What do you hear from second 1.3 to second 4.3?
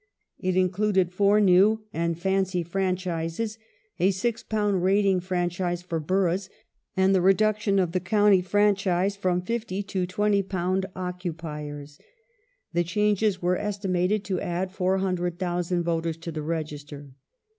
new and "fancy" franchises; a